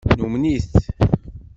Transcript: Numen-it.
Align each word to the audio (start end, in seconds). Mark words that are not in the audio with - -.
Numen-it. 0.19 0.73